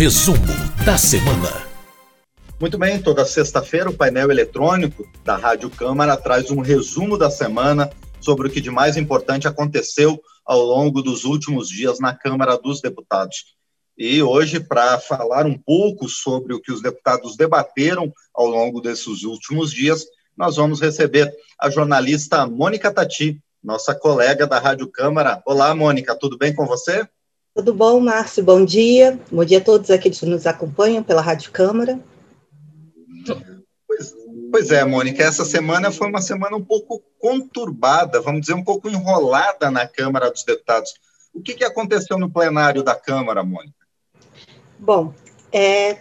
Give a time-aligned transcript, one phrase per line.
[0.00, 0.38] Resumo
[0.86, 1.68] da semana.
[2.58, 7.90] Muito bem, toda sexta-feira o painel eletrônico da Rádio Câmara traz um resumo da semana
[8.18, 12.80] sobre o que de mais importante aconteceu ao longo dos últimos dias na Câmara dos
[12.80, 13.56] Deputados.
[13.98, 19.22] E hoje, para falar um pouco sobre o que os deputados debateram ao longo desses
[19.22, 21.30] últimos dias, nós vamos receber
[21.60, 25.42] a jornalista Mônica Tati, nossa colega da Rádio Câmara.
[25.44, 27.06] Olá, Mônica, tudo bem com você?
[27.54, 28.44] Tudo bom, Márcio?
[28.44, 29.18] Bom dia.
[29.30, 31.98] Bom dia a todos aqueles que nos acompanham pela Rádio Câmara.
[33.86, 34.14] Pois,
[34.52, 38.88] pois é, Mônica, essa semana foi uma semana um pouco conturbada, vamos dizer, um pouco
[38.88, 40.94] enrolada na Câmara dos Deputados.
[41.34, 43.74] O que, que aconteceu no plenário da Câmara, Mônica?
[44.78, 45.12] Bom,
[45.52, 45.98] é,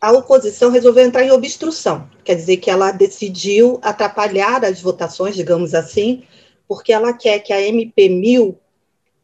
[0.00, 5.72] a oposição resolveu entrar em obstrução, quer dizer que ela decidiu atrapalhar as votações, digamos
[5.74, 6.24] assim,
[6.66, 8.58] porque ela quer que a MP 1000,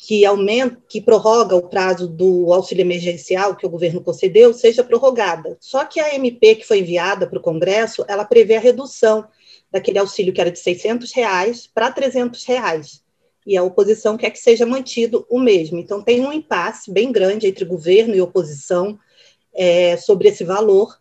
[0.06, 5.56] que aumenta, que prorroga o prazo do auxílio emergencial que o governo concedeu, seja prorrogada.
[5.58, 9.26] Só que a MP que foi enviada para o Congresso, ela prevê a redução
[9.72, 13.02] daquele auxílio que era de 600 reais para 300 reais.
[13.46, 15.78] E a oposição quer que seja mantido o mesmo.
[15.78, 18.98] Então tem um impasse bem grande entre governo e oposição
[19.54, 21.00] é, sobre esse valor.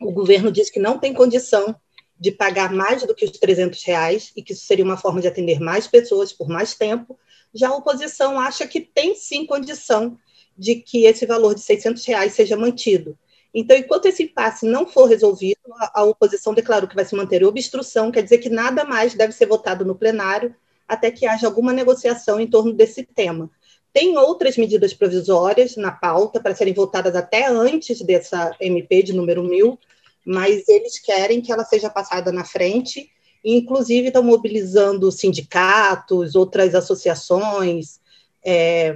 [0.00, 1.76] O governo diz que não tem condição
[2.18, 5.28] de pagar mais do que os 300 reais e que isso seria uma forma de
[5.28, 7.18] atender mais pessoas por mais tempo.
[7.58, 10.16] Já a oposição acha que tem sim condição
[10.56, 13.18] de que esse valor de 600 reais seja mantido.
[13.52, 15.58] Então, enquanto esse impasse não for resolvido,
[15.92, 19.46] a, oposição declarou que vai se manter obstrução, quer dizer que nada mais deve ser
[19.46, 20.54] votado no plenário
[20.86, 23.50] até que haja alguma negociação em torno desse tema.
[23.92, 29.42] Tem outras medidas provisórias na pauta para serem votadas até antes dessa MP de número
[29.42, 29.76] 1000,
[30.24, 33.10] mas eles querem que ela seja passada na frente,
[33.44, 38.00] inclusive estão mobilizando sindicatos, outras associações
[38.44, 38.94] é,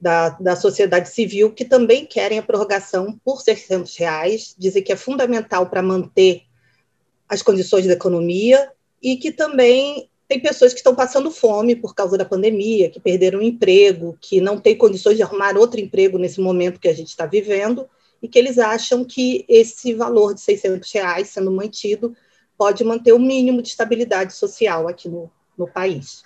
[0.00, 4.96] da, da sociedade civil que também querem a prorrogação por 600 reais, dizem que é
[4.96, 6.42] fundamental para manter
[7.28, 8.70] as condições da economia
[9.02, 13.38] e que também tem pessoas que estão passando fome por causa da pandemia, que perderam
[13.38, 17.08] o emprego, que não têm condições de arrumar outro emprego nesse momento que a gente
[17.08, 17.88] está vivendo,
[18.20, 22.16] e que eles acham que esse valor de 600 reais sendo mantido
[22.56, 26.24] pode manter o mínimo de estabilidade social aqui no, no país.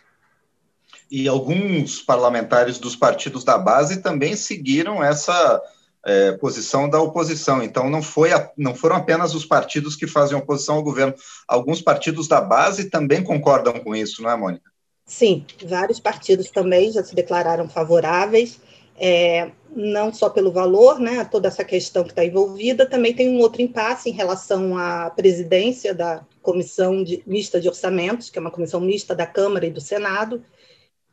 [1.10, 5.60] E alguns parlamentares dos partidos da base também seguiram essa
[6.04, 7.62] é, posição da oposição.
[7.62, 11.14] Então, não, foi a, não foram apenas os partidos que fazem oposição ao governo.
[11.48, 14.70] Alguns partidos da base também concordam com isso, não é, Mônica?
[15.04, 18.60] Sim, vários partidos também já se declararam favoráveis,
[19.02, 23.40] é, não só pelo valor, né, toda essa questão que está envolvida, também tem um
[23.40, 28.50] outro impasse em relação à presidência da Comissão de, Mista de Orçamentos, que é uma
[28.50, 30.44] comissão mista da Câmara e do Senado,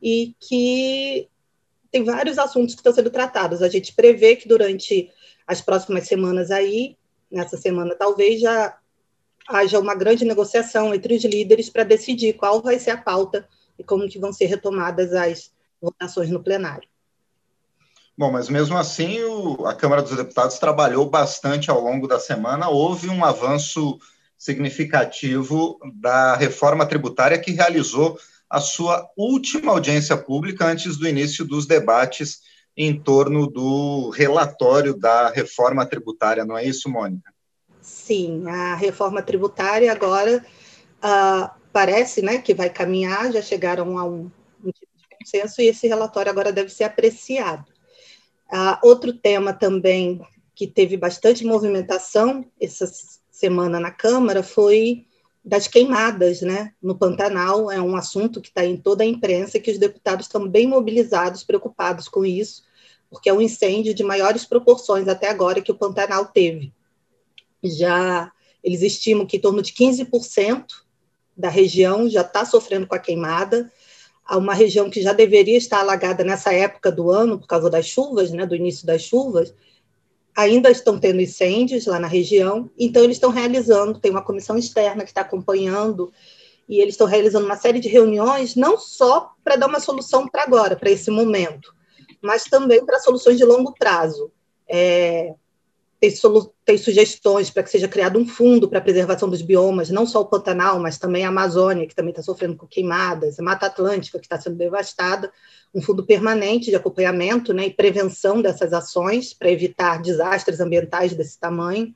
[0.02, 1.28] e que
[1.90, 3.62] tem vários assuntos que estão sendo tratados.
[3.62, 5.10] A gente prevê que durante
[5.46, 6.94] as próximas semanas aí,
[7.30, 8.78] nessa semana talvez, já
[9.48, 13.82] haja uma grande negociação entre os líderes para decidir qual vai ser a pauta e
[13.82, 15.50] como que vão ser retomadas as
[15.80, 16.86] votações no plenário.
[18.18, 22.68] Bom, mas mesmo assim, o, a Câmara dos Deputados trabalhou bastante ao longo da semana.
[22.68, 23.96] Houve um avanço
[24.36, 28.18] significativo da reforma tributária que realizou
[28.50, 32.40] a sua última audiência pública antes do início dos debates
[32.76, 37.32] em torno do relatório da reforma tributária, não é isso, Mônica?
[37.80, 40.44] Sim, a reforma tributária agora
[40.96, 44.28] uh, parece né, que vai caminhar, já chegaram a um,
[44.64, 47.77] um tipo de consenso, e esse relatório agora deve ser apreciado.
[48.52, 50.20] Uh, outro tema também
[50.54, 52.90] que teve bastante movimentação essa
[53.30, 55.06] semana na Câmara foi
[55.44, 59.70] das queimadas né, no Pantanal, é um assunto que está em toda a imprensa que
[59.70, 62.64] os deputados estão bem mobilizados, preocupados com isso,
[63.08, 66.72] porque é um incêndio de maiores proporções até agora que o Pantanal teve.
[67.62, 68.30] Já
[68.62, 70.64] eles estimam que em torno de 15%
[71.36, 73.72] da região já está sofrendo com a queimada,
[74.36, 78.30] uma região que já deveria estar alagada nessa época do ano, por causa das chuvas,
[78.30, 79.54] né, do início das chuvas,
[80.36, 85.02] ainda estão tendo incêndios lá na região, então eles estão realizando, tem uma comissão externa
[85.02, 86.12] que está acompanhando,
[86.68, 90.42] e eles estão realizando uma série de reuniões, não só para dar uma solução para
[90.42, 91.74] agora, para esse momento,
[92.20, 94.30] mas também para soluções de longo prazo.
[94.68, 95.34] É,
[96.00, 96.12] tem,
[96.64, 100.20] tem sugestões para que seja criado um fundo para a preservação dos biomas, não só
[100.20, 104.18] o Pantanal, mas também a Amazônia, que também está sofrendo com queimadas, a Mata Atlântica,
[104.18, 105.32] que está sendo devastada,
[105.74, 111.38] um fundo permanente de acompanhamento né, e prevenção dessas ações para evitar desastres ambientais desse
[111.38, 111.92] tamanho.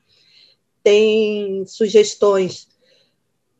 [0.83, 2.67] Tem sugestões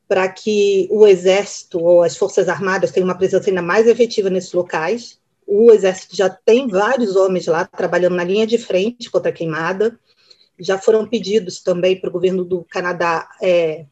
[0.07, 4.51] para que o Exército ou as Forças Armadas tenham uma presença ainda mais efetiva nesses
[4.53, 5.17] locais,
[5.47, 9.99] O Exército já tem vários homens lá trabalhando na linha de frente contra a queimada.
[10.63, 13.85] Já foram pedidos também para o governo do Canadá é,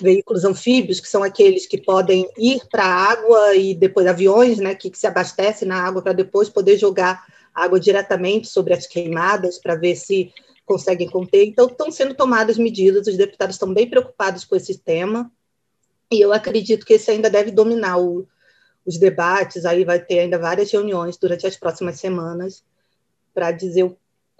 [0.00, 4.74] veículos anfíbios, que são aqueles que podem ir para a água e depois aviões, né,
[4.74, 9.58] que, que se abastecem na água para depois poder jogar água diretamente sobre as queimadas
[9.58, 10.32] para ver se
[10.64, 11.44] conseguem conter.
[11.44, 15.30] Então, estão sendo tomadas medidas, os deputados estão bem preocupados com esse tema,
[16.10, 18.26] e eu acredito que esse ainda deve dominar o,
[18.84, 22.62] os debates, aí vai ter ainda várias reuniões durante as próximas semanas
[23.34, 23.84] para dizer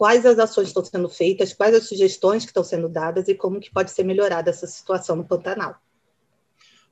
[0.02, 3.60] quais as ações estão sendo feitas, quais as sugestões que estão sendo dadas e como
[3.60, 5.76] que pode ser melhorada essa situação no Pantanal.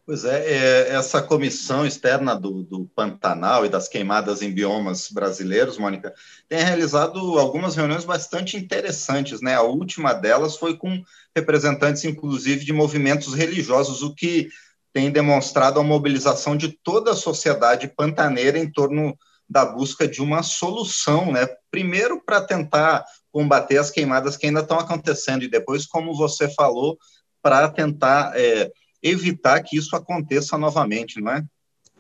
[0.07, 5.77] Pois é, é essa comissão externa do, do, Pantanal e das queimadas em biomas brasileiros,
[5.77, 6.15] Mônica,
[6.49, 9.57] tem realizado algumas reuniões bastante interessantes, né?
[9.57, 11.03] A última delas foi com
[11.35, 14.49] representantes, inclusive, de movimentos religiosos, o que
[14.93, 19.19] tem demonstrado a mobilização de toda a sociedade pantaneira em torno
[19.51, 21.45] da busca de uma solução, né?
[21.73, 26.97] Primeiro para tentar combater as queimadas que ainda estão acontecendo e depois, como você falou,
[27.43, 28.71] para tentar é,
[29.03, 31.45] evitar que isso aconteça novamente, não é?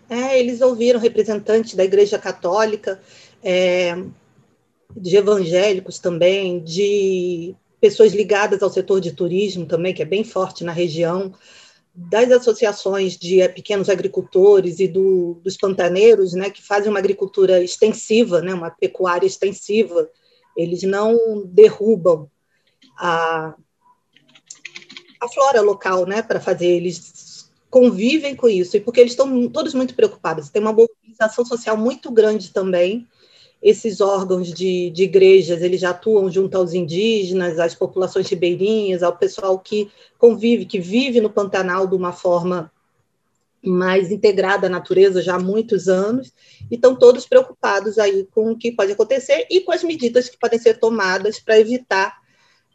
[0.08, 3.00] É, eles ouviram representantes da Igreja Católica,
[3.42, 3.96] é,
[4.96, 10.62] de evangélicos também, de pessoas ligadas ao setor de turismo também, que é bem forte
[10.62, 11.32] na região,
[11.94, 18.40] das associações de pequenos agricultores e do, dos pantaneiros, né, que fazem uma agricultura extensiva,
[18.40, 20.08] né, uma pecuária extensiva,
[20.56, 22.30] eles não derrubam
[22.98, 23.54] a,
[25.20, 29.74] a flora local, né, para fazer, eles convivem com isso, e porque eles estão todos
[29.74, 33.06] muito preocupados, tem uma mobilização social muito grande também,
[33.62, 39.16] esses órgãos de, de igrejas, eles já atuam junto aos indígenas, às populações ribeirinhas, ao
[39.16, 42.72] pessoal que convive, que vive no Pantanal de uma forma
[43.62, 46.32] mais integrada à natureza já há muitos anos,
[46.70, 50.38] e estão todos preocupados aí com o que pode acontecer e com as medidas que
[50.38, 52.18] podem ser tomadas para evitar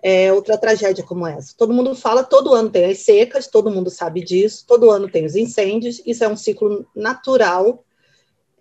[0.03, 1.55] é, outra tragédia como essa.
[1.57, 5.25] Todo mundo fala, todo ano tem as secas, todo mundo sabe disso, todo ano tem
[5.25, 7.84] os incêndios, isso é um ciclo natural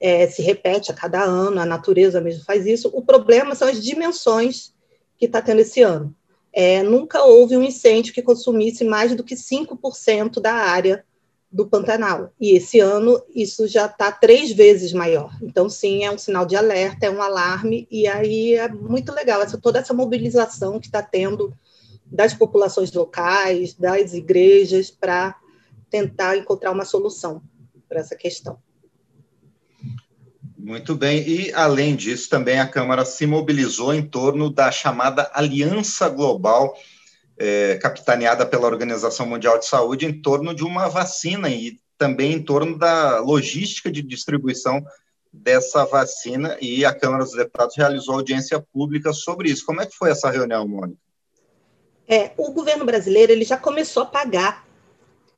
[0.04, 2.90] é, se repete a cada ano, a natureza mesmo faz isso.
[2.92, 4.74] O problema são as dimensões
[5.16, 6.14] que está tendo esse ano.
[6.52, 11.02] É, nunca houve um incêndio que consumisse mais do que 5% da área
[11.50, 12.34] do Pantanal.
[12.38, 15.34] E esse ano isso já está três vezes maior.
[15.40, 19.40] Então, sim, é um sinal de alerta, é um alarme, e aí é muito legal
[19.40, 21.56] essa, toda essa mobilização que está tendo
[22.04, 25.34] das populações locais, das igrejas, para
[25.88, 27.40] tentar encontrar uma solução
[27.88, 28.58] para essa questão.
[30.64, 36.08] Muito bem, e além disso, também a Câmara se mobilizou em torno da chamada Aliança
[36.08, 36.74] Global,
[37.36, 42.42] é, capitaneada pela Organização Mundial de Saúde, em torno de uma vacina e também em
[42.42, 44.82] torno da logística de distribuição
[45.30, 49.66] dessa vacina, e a Câmara dos Deputados realizou audiência pública sobre isso.
[49.66, 50.98] Como é que foi essa reunião, Mônica?
[52.08, 54.66] É, o governo brasileiro ele já começou a pagar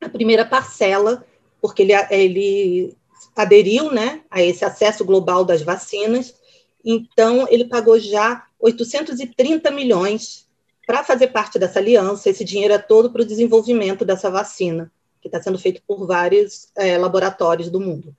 [0.01, 1.27] a primeira parcela,
[1.61, 2.97] porque ele, ele
[3.37, 6.35] aderiu né, a esse acesso global das vacinas,
[6.83, 10.47] então ele pagou já 830 milhões
[10.87, 12.31] para fazer parte dessa aliança.
[12.31, 14.91] Esse dinheiro é todo para o desenvolvimento dessa vacina,
[15.21, 18.17] que está sendo feito por vários é, laboratórios do mundo.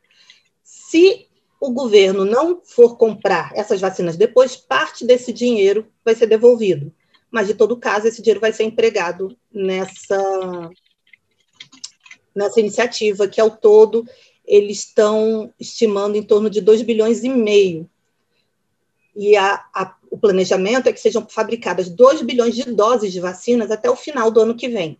[0.62, 1.25] Se
[1.60, 6.94] o governo não for comprar essas vacinas depois, parte desse dinheiro vai ser devolvido.
[7.31, 10.69] Mas, de todo caso, esse dinheiro vai ser empregado nessa,
[12.36, 14.06] nessa iniciativa, que ao todo
[14.47, 17.89] eles estão estimando em torno de 2 bilhões e meio.
[19.16, 23.69] E a, a, o planejamento é que sejam fabricadas 2 bilhões de doses de vacinas
[23.69, 24.97] até o final do ano que vem.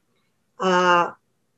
[0.60, 1.16] A,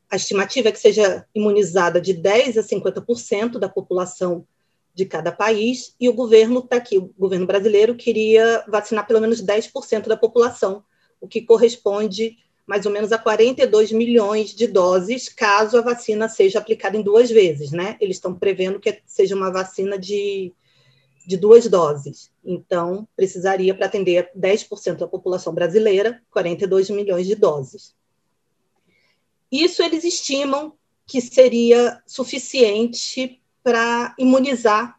[0.09, 4.45] a estimativa é que seja imunizada de 10% a 50% da população
[4.93, 9.41] de cada país, e o governo está aqui, o governo brasileiro queria vacinar pelo menos
[9.41, 10.83] 10% da população,
[11.21, 12.37] o que corresponde
[12.69, 17.27] mais ou menos a 42 milhões de doses, caso a vacina seja aplicada em duas
[17.31, 17.97] vezes, né?
[17.99, 20.53] Eles estão prevendo que seja uma vacina de,
[21.25, 22.31] de duas doses.
[22.45, 27.95] Então, precisaria, para atender 10% da população brasileira, 42 milhões de doses.
[29.51, 30.73] Isso eles estimam
[31.07, 34.95] que seria suficiente para imunizar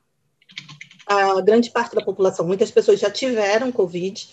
[1.06, 2.44] a grande parte da população.
[2.44, 4.28] Muitas pessoas já tiveram Covid,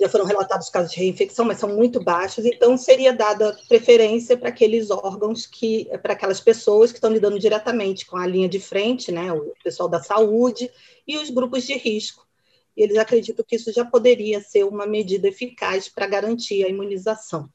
[0.00, 4.48] já foram relatados casos de reinfecção, mas são muito baixos, então seria dada preferência para
[4.48, 9.12] aqueles órgãos que, para aquelas pessoas que estão lidando diretamente com a linha de frente,
[9.12, 10.70] né, o pessoal da saúde
[11.06, 12.26] e os grupos de risco.
[12.74, 17.50] Eles acreditam que isso já poderia ser uma medida eficaz para garantir a imunização.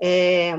[0.00, 0.58] É,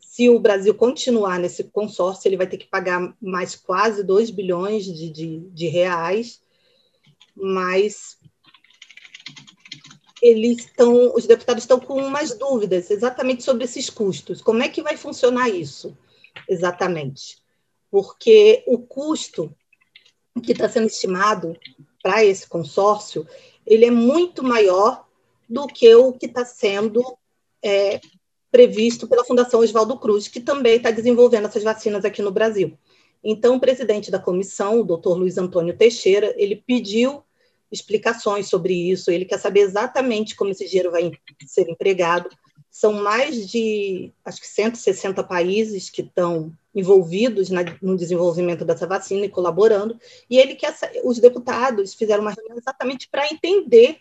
[0.00, 4.84] se o Brasil continuar nesse consórcio, ele vai ter que pagar mais quase 2 bilhões
[4.84, 6.42] de, de, de reais,
[7.36, 8.18] mas
[10.22, 14.40] eles estão, os deputados estão com umas dúvidas exatamente sobre esses custos.
[14.40, 15.96] Como é que vai funcionar isso
[16.48, 17.38] exatamente?
[17.90, 19.54] Porque o custo
[20.44, 21.56] que está sendo estimado
[22.02, 23.26] para esse consórcio,
[23.66, 25.04] ele é muito maior
[25.48, 27.02] do que o que está sendo
[27.62, 28.00] é,
[28.50, 32.78] previsto pela Fundação Oswaldo Cruz, que também está desenvolvendo essas vacinas aqui no Brasil.
[33.22, 37.22] Então, o presidente da comissão, o doutor Luiz Antônio Teixeira, ele pediu
[37.70, 41.12] explicações sobre isso, ele quer saber exatamente como esse dinheiro vai
[41.46, 42.28] ser empregado.
[42.70, 49.26] São mais de, acho que 160 países que estão envolvidos na, no desenvolvimento dessa vacina
[49.26, 49.98] e colaborando,
[50.28, 53.98] e ele quer, os deputados fizeram uma reunião exatamente para entender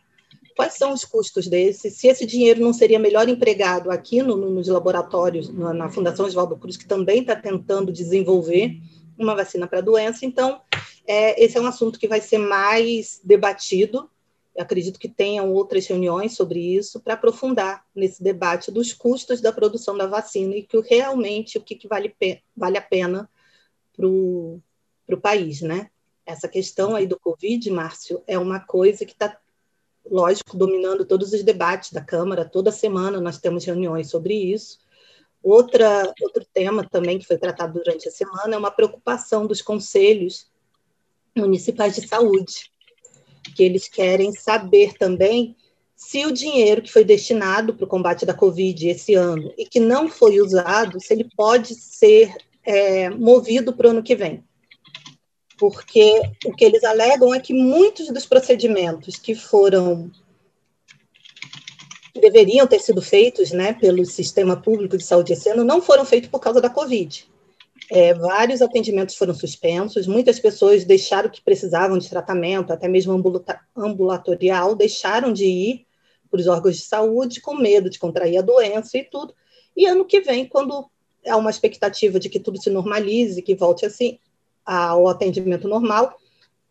[0.55, 4.67] quais são os custos desse, se esse dinheiro não seria melhor empregado aqui no, nos
[4.67, 8.77] laboratórios, na, na Fundação Oswaldo Cruz, que também está tentando desenvolver
[9.17, 10.25] uma vacina para a doença.
[10.25, 10.61] Então,
[11.09, 14.07] é, esse é um assunto que vai ser mais debatido.
[14.55, 19.51] Eu acredito que tenham outras reuniões sobre isso para aprofundar nesse debate dos custos da
[19.51, 22.15] produção da vacina e que realmente o que, que vale,
[22.55, 23.27] vale a pena
[23.97, 24.61] para o
[25.19, 25.89] país, né?
[26.23, 29.35] Essa questão aí do Covid, Márcio, é uma coisa que está,
[30.05, 32.45] lógico, dominando todos os debates da Câmara.
[32.45, 34.77] Toda semana nós temos reuniões sobre isso.
[35.41, 40.47] Outra, outro tema também que foi tratado durante a semana é uma preocupação dos conselhos
[41.39, 42.71] municipais de saúde,
[43.55, 45.55] que eles querem saber também
[45.95, 49.79] se o dinheiro que foi destinado para o combate da Covid esse ano e que
[49.79, 54.41] não foi usado, se ele pode ser é, movido para o ano que vem.
[55.57, 60.09] Porque o que eles alegam é que muitos dos procedimentos que foram
[62.19, 66.29] deveriam ter sido feitos né, pelo sistema público de saúde esse ano não foram feitos
[66.29, 67.27] por causa da Covid.
[67.91, 73.11] É, vários atendimentos foram suspensos, muitas pessoas deixaram que precisavam de tratamento, até mesmo
[73.75, 75.87] ambulatorial, deixaram de ir
[76.29, 79.33] para os órgãos de saúde com medo de contrair a doença e tudo.
[79.75, 80.87] E ano que vem, quando
[81.27, 84.19] há uma expectativa de que tudo se normalize, que volte assim
[84.63, 86.15] ao atendimento normal,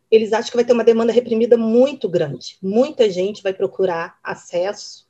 [0.09, 2.57] eles acham que vai ter uma demanda reprimida muito grande.
[2.63, 5.08] Muita gente vai procurar acesso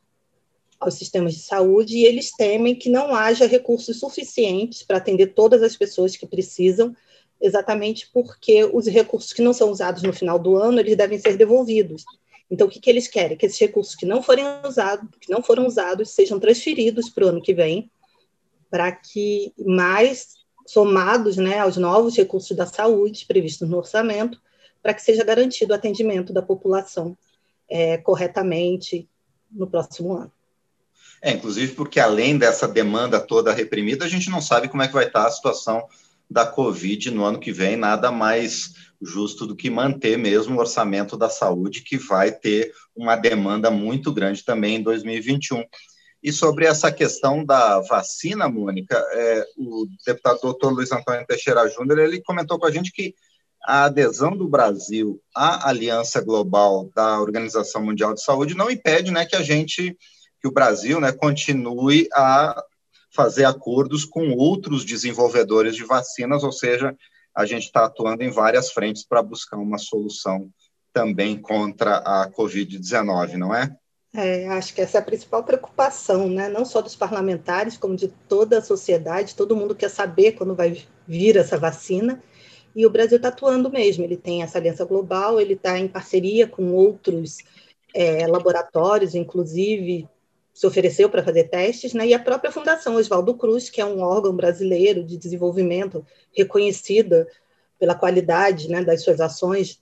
[0.78, 5.62] aos sistemas de saúde e eles temem que não haja recursos suficientes para atender todas
[5.62, 6.94] as pessoas que precisam,
[7.40, 11.37] exatamente porque os recursos que não são usados no final do ano, eles devem ser
[11.37, 12.04] devolvidos.
[12.50, 13.37] Então, o que, que eles querem?
[13.37, 17.28] Que esses recursos que não forem usados, que não foram usados, sejam transferidos para o
[17.28, 17.90] ano que vem,
[18.70, 24.40] para que mais somados né, aos novos recursos da saúde previstos no orçamento,
[24.82, 27.16] para que seja garantido o atendimento da população
[27.68, 29.08] é, corretamente
[29.50, 30.32] no próximo ano.
[31.22, 34.94] É, inclusive porque além dessa demanda toda reprimida, a gente não sabe como é que
[34.94, 35.87] vai estar a situação
[36.30, 41.16] da Covid no ano que vem, nada mais justo do que manter mesmo o orçamento
[41.16, 45.64] da saúde, que vai ter uma demanda muito grande também em 2021.
[46.22, 51.98] E sobre essa questão da vacina, Mônica, é, o deputado doutor Luiz Antônio Teixeira Júnior,
[52.00, 53.14] ele comentou com a gente que
[53.64, 59.25] a adesão do Brasil à Aliança Global da Organização Mundial de Saúde não impede né,
[59.25, 59.96] que a gente
[60.40, 62.62] que o Brasil né, continue a
[63.11, 66.97] fazer acordos com outros desenvolvedores de vacinas, ou seja,
[67.35, 70.50] a gente está atuando em várias frentes para buscar uma solução
[70.92, 73.75] também contra a Covid-19, não é?
[74.14, 76.49] É, acho que essa é a principal preocupação, né?
[76.49, 80.83] não só dos parlamentares, como de toda a sociedade, todo mundo quer saber quando vai
[81.07, 82.23] vir essa vacina,
[82.75, 86.47] e o Brasil está atuando mesmo, ele tem essa aliança global, ele está em parceria
[86.47, 87.38] com outros
[87.95, 90.09] é, laboratórios, inclusive
[90.59, 92.05] se ofereceu para fazer testes, né?
[92.09, 96.05] e a própria Fundação Oswaldo Cruz, que é um órgão brasileiro de desenvolvimento
[96.37, 97.29] reconhecida
[97.79, 99.81] pela qualidade né, das suas ações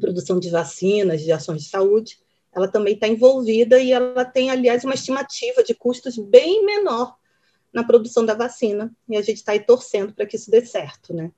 [0.00, 2.20] produção de vacinas, de ações de saúde,
[2.54, 7.16] ela também está envolvida e ela tem, aliás, uma estimativa de custos bem menor
[7.72, 11.12] na produção da vacina, e a gente está aí torcendo para que isso dê certo,
[11.12, 11.32] né?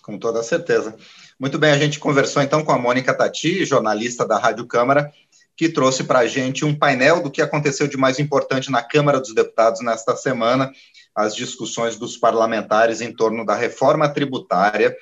[0.00, 0.94] Com toda certeza.
[1.40, 5.12] Muito bem, a gente conversou então com a Mônica Tati, jornalista da Rádio Câmara,
[5.56, 9.20] que trouxe para a gente um painel do que aconteceu de mais importante na Câmara
[9.20, 10.72] dos Deputados nesta semana,
[11.14, 14.96] as discussões dos parlamentares em torno da reforma tributária,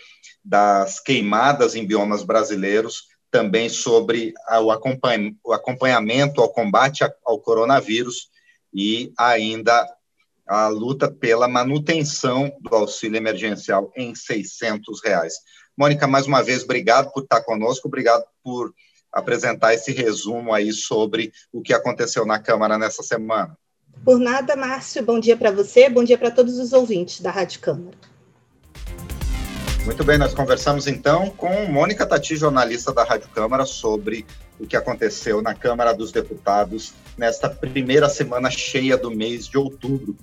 [0.44, 8.28] das queimadas em biomas brasileiros, também sobre o acompanhamento ao combate ao coronavírus
[8.74, 9.86] e ainda
[10.48, 15.34] a luta pela manutenção do auxílio emergencial em 600 reais.
[15.76, 18.74] Mônica, mais uma vez, obrigado por estar conosco, obrigado por
[19.12, 23.56] apresentar esse resumo aí sobre o que aconteceu na Câmara nessa semana.
[24.04, 25.02] Por nada, Márcio.
[25.02, 27.96] Bom dia para você, bom dia para todos os ouvintes da Rádio Câmara.
[29.84, 34.26] Muito bem, nós conversamos então com Mônica Tati, jornalista da Rádio Câmara, sobre
[34.58, 40.16] o que aconteceu na Câmara dos Deputados nesta primeira semana cheia do mês de outubro.